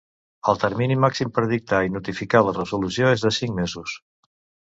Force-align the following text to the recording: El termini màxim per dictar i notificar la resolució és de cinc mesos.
El 0.51 0.59
termini 0.61 0.95
màxim 1.01 1.33
per 1.35 1.43
dictar 1.51 1.81
i 1.89 1.93
notificar 1.97 2.41
la 2.47 2.55
resolució 2.57 3.11
és 3.17 3.27
de 3.27 3.33
cinc 3.39 3.57
mesos. 3.61 3.95